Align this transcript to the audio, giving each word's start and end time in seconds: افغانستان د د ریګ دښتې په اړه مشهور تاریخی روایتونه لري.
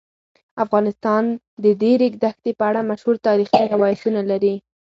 افغانستان 0.63 1.23
د 1.63 1.65
د 1.81 1.83
ریګ 2.01 2.13
دښتې 2.23 2.51
په 2.59 2.63
اړه 2.69 2.87
مشهور 2.89 3.15
تاریخی 3.27 3.63
روایتونه 3.73 4.21
لري. 4.31 4.55